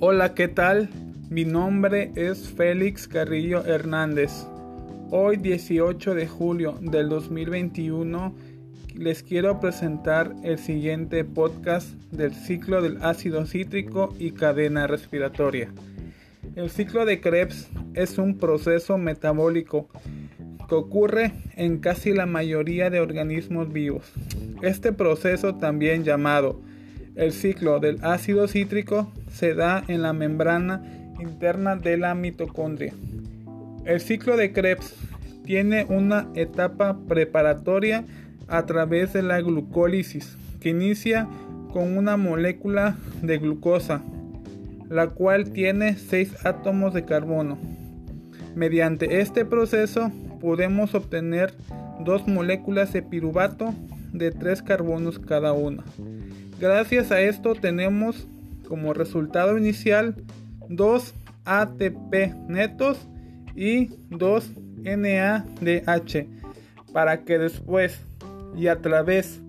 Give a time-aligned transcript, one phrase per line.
[0.00, 0.90] Hola, ¿qué tal?
[1.30, 4.44] Mi nombre es Félix Carrillo Hernández.
[5.10, 8.34] Hoy 18 de julio del 2021
[8.96, 15.72] les quiero presentar el siguiente podcast del ciclo del ácido cítrico y cadena respiratoria.
[16.56, 19.88] El ciclo de Krebs es un proceso metabólico
[20.68, 24.12] que ocurre en casi la mayoría de organismos vivos.
[24.60, 26.60] Este proceso también llamado
[27.14, 30.82] el ciclo del ácido cítrico se da en la membrana
[31.20, 32.94] interna de la mitocondria.
[33.84, 34.94] El ciclo de Krebs
[35.44, 38.04] tiene una etapa preparatoria
[38.46, 41.28] a través de la glucólisis, que inicia
[41.72, 44.02] con una molécula de glucosa,
[44.88, 47.58] la cual tiene 6 átomos de carbono.
[48.54, 51.54] Mediante este proceso podemos obtener
[52.04, 53.74] dos moléculas de piruvato
[54.12, 55.82] de 3 carbonos cada una.
[56.60, 58.28] Gracias a esto tenemos
[58.68, 60.14] como resultado inicial
[60.68, 63.08] 2 ATP netos
[63.54, 64.52] y 2
[64.84, 66.26] NADH
[66.92, 68.00] para que después
[68.56, 69.40] y a través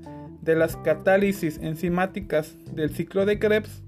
[0.41, 3.83] de las catálisis enzimáticas del ciclo de Krebs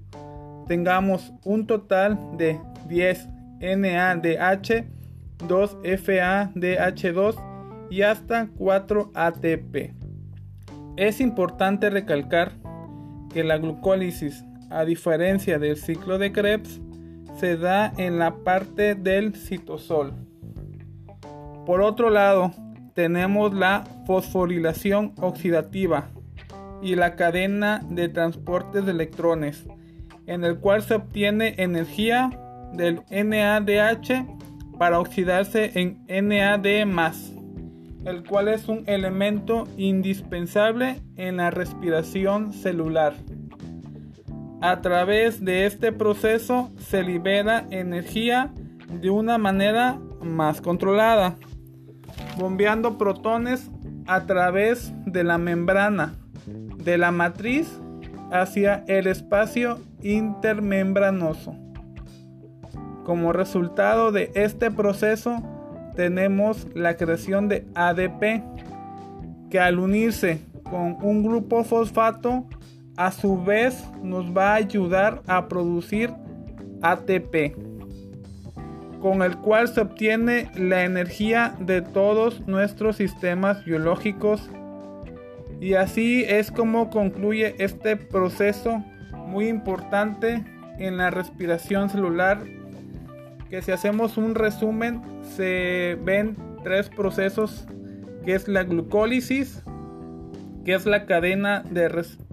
[0.66, 3.28] tengamos un total de 10
[3.60, 4.84] NADH,
[5.46, 9.94] 2 FADH2 y hasta 4 ATP.
[10.96, 12.52] Es importante recalcar
[13.32, 16.80] que la glucólisis, a diferencia del ciclo de Krebs,
[17.38, 20.12] se da en la parte del citosol.
[21.66, 22.52] Por otro lado,
[22.94, 26.08] tenemos la fosforilación oxidativa
[26.82, 29.66] y la cadena de transporte de electrones,
[30.26, 32.30] en el cual se obtiene energía
[32.72, 34.26] del NADH
[34.78, 36.66] para oxidarse en NAD+,
[38.04, 43.14] el cual es un elemento indispensable en la respiración celular.
[44.60, 48.50] A través de este proceso se libera energía
[48.90, 51.36] de una manera más controlada,
[52.36, 53.70] bombeando protones
[54.08, 56.14] a través de la membrana
[56.46, 57.80] de la matriz
[58.32, 61.54] hacia el espacio intermembranoso.
[63.04, 65.40] Como resultado de este proceso
[65.94, 68.42] tenemos la creación de ADP
[69.50, 72.44] que al unirse con un grupo fosfato
[72.98, 76.12] a su vez nos va a ayudar a producir
[76.82, 77.54] ATP,
[79.00, 84.50] con el cual se obtiene la energía de todos nuestros sistemas biológicos.
[85.60, 88.82] Y así es como concluye este proceso
[89.28, 90.44] muy importante
[90.78, 92.40] en la respiración celular,
[93.48, 97.64] que si hacemos un resumen se ven tres procesos,
[98.24, 99.62] que es la glucólisis,
[100.64, 102.27] que es la cadena de respiración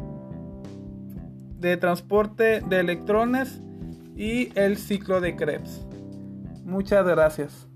[1.65, 3.59] de transporte de electrones
[4.15, 5.85] y el ciclo de Krebs.
[6.63, 7.67] Muchas gracias.